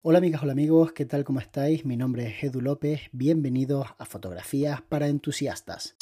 [0.00, 1.24] Hola amigas, hola amigos, ¿qué tal?
[1.24, 1.84] ¿Cómo estáis?
[1.84, 5.96] Mi nombre es Edu López, bienvenidos a Fotografías para Entusiastas.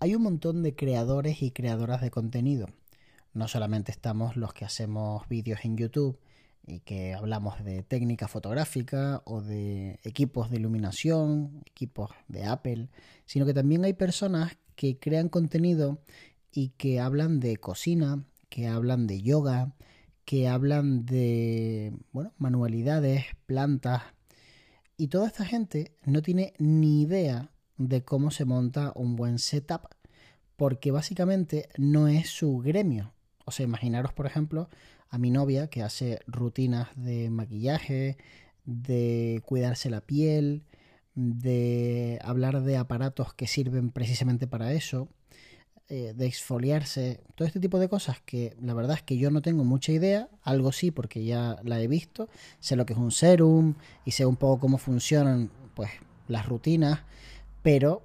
[0.00, 2.68] Hay un montón de creadores y creadoras de contenido.
[3.34, 6.18] No solamente estamos los que hacemos vídeos en YouTube,
[6.66, 12.88] y que hablamos de técnica fotográfica o de equipos de iluminación, equipos de Apple,
[13.26, 16.00] sino que también hay personas que crean contenido
[16.52, 19.74] y que hablan de cocina, que hablan de yoga,
[20.24, 24.02] que hablan de, bueno, manualidades, plantas.
[24.96, 29.88] Y toda esta gente no tiene ni idea de cómo se monta un buen setup,
[30.56, 33.12] porque básicamente no es su gremio.
[33.44, 34.68] O sea, imaginaros, por ejemplo,
[35.08, 38.16] a mi novia que hace rutinas de maquillaje,
[38.64, 40.64] de cuidarse la piel,
[41.14, 45.08] de hablar de aparatos que sirven precisamente para eso,
[45.88, 49.42] eh, de exfoliarse, todo este tipo de cosas que la verdad es que yo no
[49.42, 53.10] tengo mucha idea, algo sí porque ya la he visto, sé lo que es un
[53.10, 53.74] serum
[54.06, 55.90] y sé un poco cómo funcionan pues
[56.28, 57.00] las rutinas,
[57.62, 58.04] pero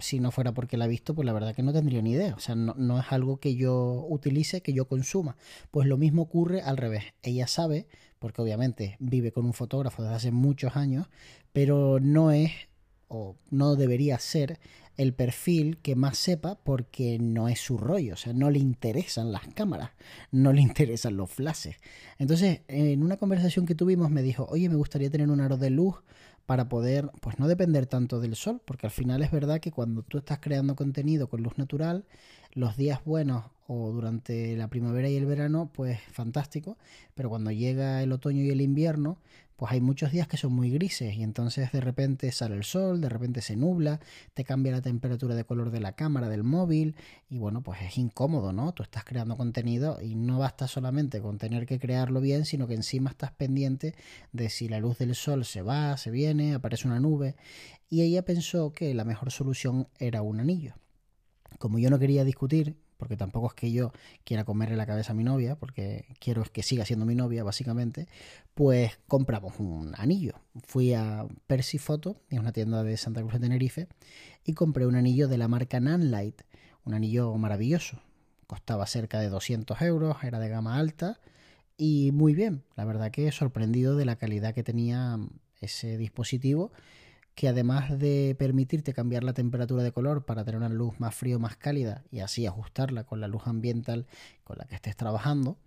[0.00, 2.34] si no fuera porque la he visto, pues la verdad que no tendría ni idea.
[2.34, 5.36] O sea, no, es algo que yo utilice, que yo consuma.
[5.70, 7.04] Pues lo mismo ocurre al revés.
[7.22, 7.86] Ella sabe,
[8.18, 11.08] porque obviamente vive con un fotógrafo desde hace muchos años,
[11.52, 12.52] pero no es
[13.08, 14.58] o no debería ser
[14.96, 19.30] el perfil que más sepa porque no es su rollo, o sea, no le interesan
[19.30, 19.90] las cámaras,
[20.32, 21.76] no le interesan los flashes.
[22.18, 25.70] Entonces, en una conversación que tuvimos me dijo, oye, me gustaría tener un aro de
[25.70, 25.96] luz
[26.46, 30.02] para poder, pues no depender tanto del sol, porque al final es verdad que cuando
[30.02, 32.04] tú estás creando contenido con luz natural,
[32.52, 36.76] los días buenos o durante la primavera y el verano, pues fantástico,
[37.14, 39.18] pero cuando llega el otoño y el invierno,
[39.56, 43.00] pues hay muchos días que son muy grises y entonces de repente sale el sol,
[43.00, 44.00] de repente se nubla,
[44.34, 46.94] te cambia la temperatura de color de la cámara, del móvil
[47.30, 48.72] y bueno, pues es incómodo, ¿no?
[48.72, 52.74] Tú estás creando contenido y no basta solamente con tener que crearlo bien, sino que
[52.74, 53.94] encima estás pendiente
[54.32, 57.34] de si la luz del sol se va, se viene, aparece una nube
[57.88, 60.74] y ella pensó que la mejor solución era un anillo.
[61.58, 63.92] Como yo no quería discutir porque tampoco es que yo
[64.24, 68.08] quiera comerle la cabeza a mi novia, porque quiero que siga siendo mi novia, básicamente,
[68.54, 70.34] pues compramos un anillo.
[70.64, 73.88] Fui a Percy Photo, es una tienda de Santa Cruz de Tenerife,
[74.44, 76.44] y compré un anillo de la marca Nanlite,
[76.84, 78.00] un anillo maravilloso.
[78.46, 81.20] Costaba cerca de 200 euros, era de gama alta
[81.76, 82.62] y muy bien.
[82.76, 85.18] La verdad que sorprendido de la calidad que tenía
[85.60, 86.72] ese dispositivo
[87.36, 91.36] que además de permitirte cambiar la temperatura de color para tener una luz más fría
[91.36, 94.06] o más cálida y así ajustarla con la luz ambiental
[94.42, 95.58] con la que estés trabajando,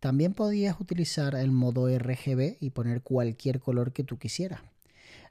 [0.00, 4.62] también podías utilizar el modo RGB y poner cualquier color que tú quisieras.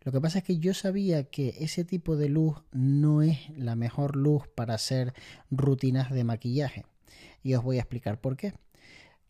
[0.03, 3.75] Lo que pasa es que yo sabía que ese tipo de luz no es la
[3.75, 5.13] mejor luz para hacer
[5.51, 6.85] rutinas de maquillaje.
[7.43, 8.53] Y os voy a explicar por qué.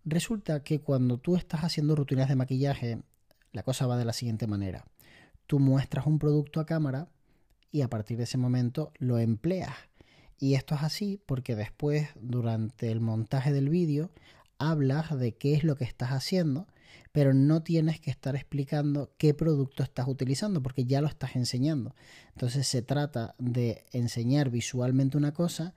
[0.06, 3.02] Resulta que cuando tú estás haciendo rutinas de maquillaje,
[3.52, 4.86] la cosa va de la siguiente manera
[5.52, 7.10] tú muestras un producto a cámara
[7.74, 9.76] y a partir de ese momento lo empleas.
[10.40, 14.12] Y esto es así porque después, durante el montaje del vídeo,
[14.60, 16.68] hablas de qué es lo que estás haciendo,
[17.12, 21.96] pero no tienes que estar explicando qué producto estás utilizando porque ya lo estás enseñando.
[22.30, 25.76] Entonces se trata de enseñar visualmente una cosa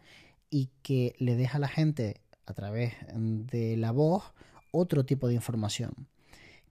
[0.51, 4.23] y que le deja a la gente a través de la voz
[4.71, 6.07] otro tipo de información.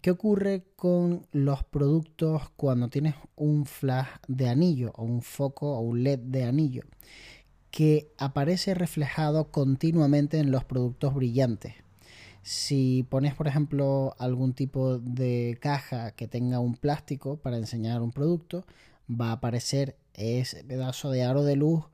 [0.03, 5.79] ¿Qué ocurre con los productos cuando tienes un flash de anillo o un foco o
[5.79, 6.83] un LED de anillo?
[7.71, 11.75] Que aparece reflejado continuamente en los productos brillantes.
[12.41, 18.11] Si pones, por ejemplo, algún tipo de caja que tenga un plástico para enseñar un
[18.11, 18.65] producto,
[19.09, 21.85] va a aparecer ese pedazo de aro de luz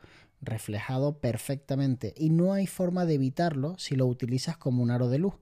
[0.41, 5.19] reflejado perfectamente y no hay forma de evitarlo si lo utilizas como un aro de
[5.19, 5.35] luz.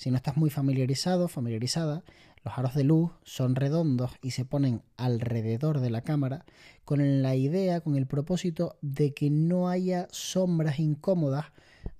[0.00, 2.04] Si no estás muy familiarizado, familiarizada,
[2.42, 6.46] los aros de luz son redondos y se ponen alrededor de la cámara
[6.86, 11.52] con la idea, con el propósito de que no haya sombras incómodas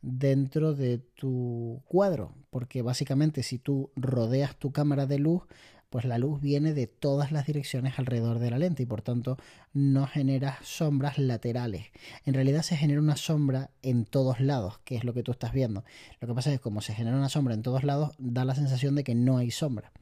[0.03, 5.43] dentro de tu cuadro, porque básicamente si tú rodeas tu cámara de luz,
[5.91, 9.37] pues la luz viene de todas las direcciones alrededor de la lente y por tanto
[9.73, 11.87] no genera sombras laterales.
[12.25, 15.53] En realidad se genera una sombra en todos lados, que es lo que tú estás
[15.53, 15.85] viendo.
[16.21, 18.55] Lo que pasa es que como se genera una sombra en todos lados, da la
[18.55, 19.93] sensación de que no hay sombra.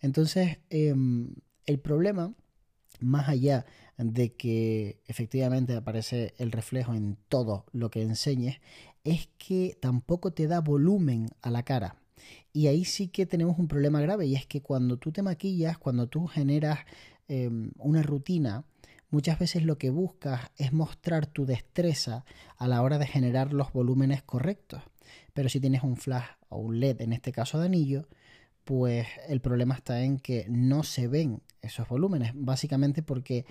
[0.00, 2.34] Entonces, em, el problema,
[3.00, 3.66] más allá
[3.98, 8.60] de que efectivamente aparece el reflejo en todo lo que enseñes,
[9.04, 11.96] es que tampoco te da volumen a la cara.
[12.52, 15.78] Y ahí sí que tenemos un problema grave y es que cuando tú te maquillas,
[15.78, 16.80] cuando tú generas
[17.28, 18.64] em, una rutina,
[19.10, 22.24] muchas veces lo que buscas es mostrar tu destreza
[22.56, 24.82] a la hora de generar los volúmenes correctos.
[25.34, 28.08] Pero si tienes un flash o un LED, en este caso de anillo,
[28.66, 33.46] pues el problema está en que no se ven esos volúmenes, básicamente porque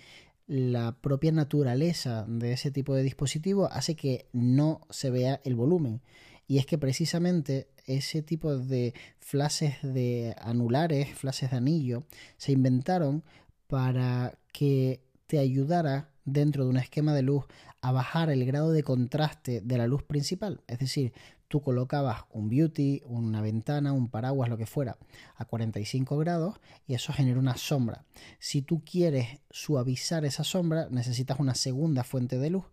[0.46, 6.02] la propia naturaleza de ese tipo de dispositivo hace que no se vea el volumen.
[6.48, 12.04] Y es que precisamente ese tipo de flashes de anulares, flashes de anillo,
[12.36, 13.24] se inventaron
[13.68, 17.46] para que te ayudara dentro de un esquema de luz
[17.82, 20.62] a bajar el grado de contraste de la luz principal.
[20.68, 21.14] Es decir,
[21.48, 24.98] tú colocabas un beauty, una ventana, un paraguas, lo que fuera,
[25.36, 28.04] a 45 grados y eso genera una sombra.
[28.40, 32.66] Si tú quieres suavizar esa sombra, necesitas una segunda fuente de luz.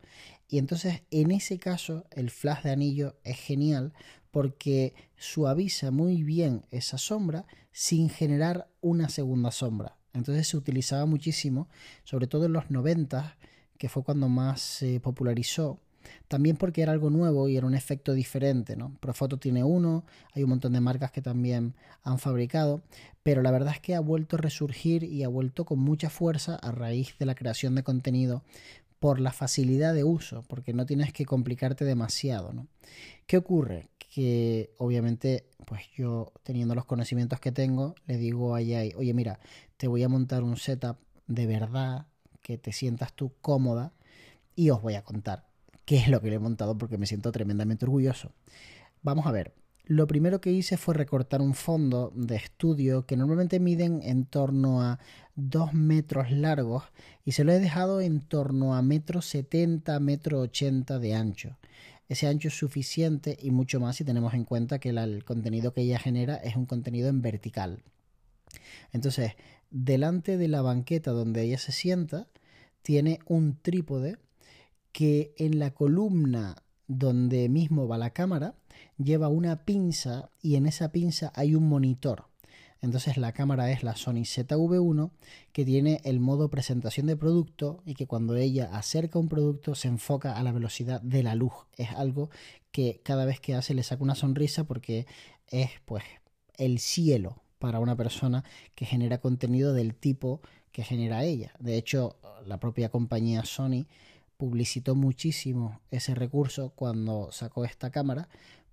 [0.49, 3.93] Y entonces, en ese caso, el flash de anillo es genial
[4.31, 9.97] porque suaviza muy bien esa sombra sin generar una segunda sombra.
[10.15, 11.69] Entonces se utilizaba muchísimo,
[12.05, 13.37] sobre todo en los 90,
[13.79, 15.79] que fue cuando más se popularizó.
[16.29, 18.97] También porque era algo nuevo y era un efecto diferente, ¿no?
[19.01, 20.05] Profoto tiene uno,
[20.35, 22.83] hay un montón de marcas que también han fabricado,
[23.23, 26.57] pero la verdad es que ha vuelto a resurgir y ha vuelto con mucha fuerza
[26.57, 28.43] a raíz de la creación de contenido
[28.99, 32.69] por la facilidad de uso, porque no tienes que complicarte demasiado, ¿no?
[33.27, 33.89] ¿Qué ocurre?
[34.15, 39.39] Que obviamente, pues yo teniendo los conocimientos que tengo, le digo a Yai, oye mira,
[39.79, 42.07] te voy a montar un setup de verdad,
[42.43, 43.95] que te sientas tú cómoda
[44.55, 45.47] y os voy a contar
[45.87, 48.33] qué es lo que le he montado porque me siento tremendamente orgulloso.
[49.03, 49.55] Vamos a ver,
[49.85, 54.83] lo primero que hice fue recortar un fondo de estudio que normalmente miden en torno
[54.83, 54.99] a
[55.37, 56.85] 2 metros largos
[57.25, 61.57] y se lo he dejado en torno a metro 70, metro 80 de ancho.
[62.13, 65.81] Ese ancho es suficiente y mucho más si tenemos en cuenta que el contenido que
[65.81, 67.83] ella genera es un contenido en vertical.
[68.93, 69.33] Entonces,
[69.71, 72.29] delante de la banqueta donde ella se sienta,
[72.83, 74.19] tiene un trípode
[74.93, 76.57] que en la columna
[76.87, 78.57] donde mismo va la cámara
[78.99, 82.27] lleva una pinza y en esa pinza hay un monitor.
[82.83, 85.11] Entonces la cámara es la Sony ZV1
[85.53, 89.87] que tiene el modo presentación de producto y que cuando ella acerca un producto se
[89.89, 91.53] enfoca a la velocidad de la luz.
[91.77, 92.29] Es algo
[92.73, 95.07] que cada vez que hace le saca una sonrisa porque
[95.47, 96.03] es pues
[96.59, 98.43] el cielo para una persona
[98.75, 100.41] que genera contenido del tipo
[100.73, 101.53] que genera ella.
[101.61, 103.87] De hecho, la propia compañía Sony
[104.37, 108.29] publicitó muchísimo ese recurso cuando sacó esta cámara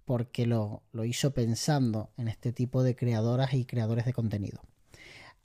[0.10, 4.60] porque lo, lo, hizo pensando en este tipo de creadoras y creadores de contenido.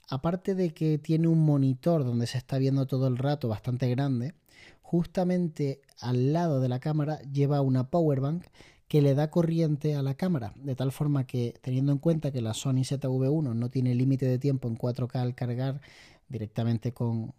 [0.09, 4.33] Aparte de que tiene un monitor donde se está viendo todo el rato bastante grande,
[4.81, 8.45] justamente al lado de la cámara lleva una power bank
[8.87, 12.41] que le da corriente a la cámara, de tal forma que teniendo en cuenta que
[12.41, 15.79] la Sony ZV1 no tiene límite de tiempo en 4K al cargar
[16.27, 17.35] directamente con,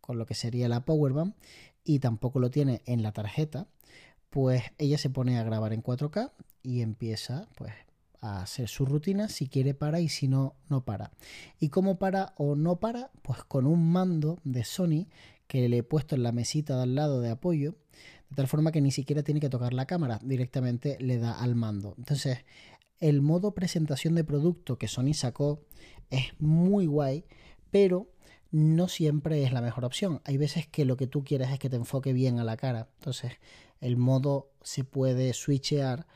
[0.00, 1.34] con lo que sería la powerbank
[1.82, 3.66] y tampoco lo tiene en la tarjeta,
[4.30, 6.30] pues ella se pone a grabar en 4K
[6.62, 7.72] y empieza pues
[8.20, 11.10] a hacer su rutina, si quiere para y si no, no para.
[11.58, 13.10] ¿Y cómo para o no para?
[13.22, 15.06] Pues con un mando de Sony
[15.46, 17.76] que le he puesto en la mesita de al lado de apoyo
[18.30, 21.56] de tal forma que ni siquiera tiene que tocar la cámara, directamente le da al
[21.56, 21.94] mando.
[21.98, 22.38] Entonces,
[22.98, 25.64] el modo presentación de producto que Sony sacó
[26.10, 27.24] es muy guay,
[27.70, 28.12] pero
[28.52, 30.20] no siempre es la mejor opción.
[30.24, 32.88] Hay veces que lo que tú quieres es que te enfoque bien a la cara.
[32.98, 33.32] Entonces,
[33.80, 36.06] el modo se puede switchear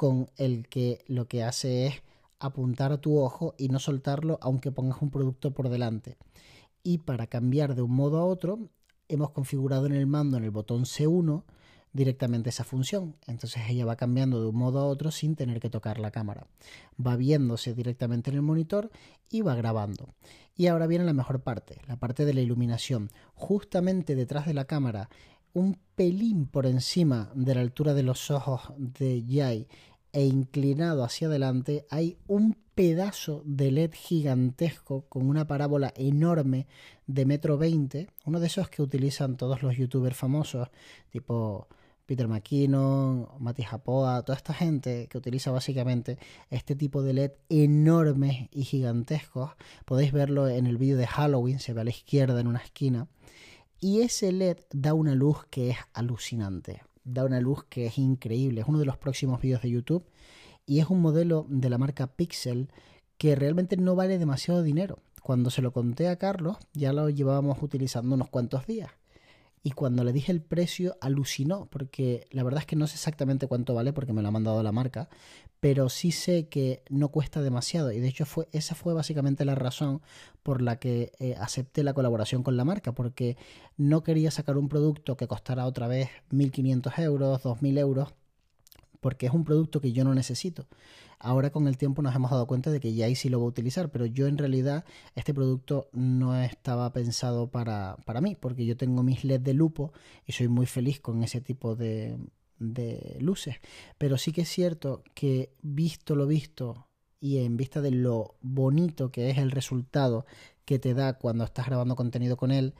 [0.00, 2.02] con el que lo que hace es
[2.38, 6.16] apuntar tu ojo y no soltarlo aunque pongas un producto por delante.
[6.82, 8.60] Y para cambiar de un modo a otro,
[9.08, 11.42] hemos configurado en el mando, en el botón C1,
[11.92, 13.14] directamente esa función.
[13.26, 16.46] Entonces ella va cambiando de un modo a otro sin tener que tocar la cámara.
[16.98, 18.90] Va viéndose directamente en el monitor
[19.28, 20.14] y va grabando.
[20.56, 23.10] Y ahora viene la mejor parte, la parte de la iluminación.
[23.34, 25.10] Justamente detrás de la cámara,
[25.52, 29.68] un pelín por encima de la altura de los ojos de Jai
[30.12, 36.66] e inclinado hacia adelante, hay un pedazo de LED gigantesco con una parábola enorme
[37.06, 40.68] de metro veinte, uno de esos que utilizan todos los youtubers famosos,
[41.10, 41.68] tipo
[42.06, 46.18] Peter McKinnon, Mati Japoa, toda esta gente que utiliza básicamente
[46.50, 49.52] este tipo de LED enormes y gigantescos.
[49.84, 53.06] Podéis verlo en el vídeo de Halloween, se ve a la izquierda en una esquina.
[53.80, 58.60] Y ese LED da una luz que es alucinante, da una luz que es increíble.
[58.60, 60.04] Es uno de los próximos vídeos de YouTube
[60.66, 62.68] y es un modelo de la marca Pixel
[63.16, 64.98] que realmente no vale demasiado dinero.
[65.22, 68.90] Cuando se lo conté a Carlos ya lo llevábamos utilizando unos cuantos días
[69.62, 73.46] y cuando le dije el precio alucinó, porque la verdad es que no sé exactamente
[73.46, 75.08] cuánto vale porque me lo ha mandado la marca,
[75.60, 77.92] pero sí sé que no cuesta demasiado.
[77.92, 80.00] Y de hecho fue, esa fue básicamente la razón
[80.42, 83.36] por la que eh, acepté la colaboración con la marca, porque
[83.76, 88.14] no quería sacar un producto que costara otra vez 1.500 euros, 2.000 euros,
[89.00, 90.66] porque es un producto que yo no necesito.
[91.18, 93.50] Ahora con el tiempo nos hemos dado cuenta de que ya sí lo voy a
[93.50, 98.76] utilizar, pero yo en realidad este producto no estaba pensado para, para mí, porque yo
[98.76, 99.92] tengo mis LED de lupo
[100.26, 102.16] y soy muy feliz con ese tipo de,
[102.58, 103.56] de luces.
[103.98, 106.86] Pero sí que es cierto que visto lo visto
[107.20, 110.24] y en vista de lo bonito que es el resultado
[110.64, 112.74] que te da cuando estás grabando contenido con él,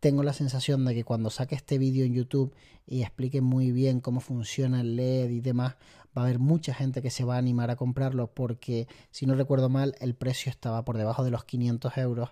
[0.00, 2.54] tengo la sensación de que cuando saque este vídeo en YouTube
[2.86, 5.76] y explique muy bien cómo funciona el LED y demás,
[6.16, 9.34] va a haber mucha gente que se va a animar a comprarlo porque, si no
[9.34, 12.30] recuerdo mal, el precio estaba por debajo de los 500 euros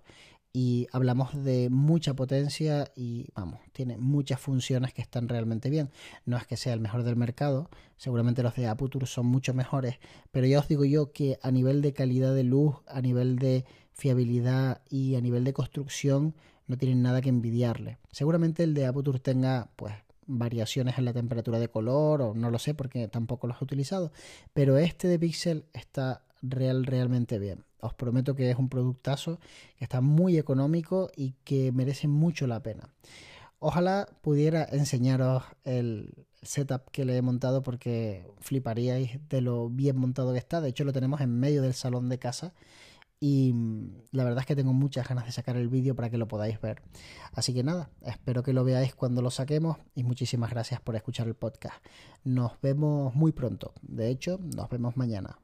[0.52, 5.90] y hablamos de mucha potencia y vamos, tiene muchas funciones que están realmente bien.
[6.24, 7.68] No es que sea el mejor del mercado,
[7.98, 9.98] seguramente los de Aputur son mucho mejores,
[10.32, 13.66] pero ya os digo yo que a nivel de calidad de luz, a nivel de
[13.92, 16.34] fiabilidad y a nivel de construcción
[16.66, 17.98] no tienen nada que envidiarle.
[18.10, 19.94] Seguramente el de Aputur tenga pues
[20.26, 24.12] variaciones en la temperatura de color o no lo sé porque tampoco los he utilizado,
[24.52, 27.64] pero este de Pixel está real realmente bien.
[27.80, 29.38] Os prometo que es un productazo
[29.78, 32.88] que está muy económico y que merece mucho la pena.
[33.58, 40.32] Ojalá pudiera enseñaros el setup que le he montado porque fliparíais de lo bien montado
[40.32, 40.60] que está.
[40.60, 42.52] De hecho lo tenemos en medio del salón de casa
[43.18, 43.54] y
[44.12, 46.60] la verdad es que tengo muchas ganas de sacar el vídeo para que lo podáis
[46.60, 46.82] ver.
[47.32, 51.26] Así que nada, espero que lo veáis cuando lo saquemos y muchísimas gracias por escuchar
[51.26, 51.76] el podcast.
[52.24, 53.72] Nos vemos muy pronto.
[53.82, 55.38] De hecho, nos vemos mañana.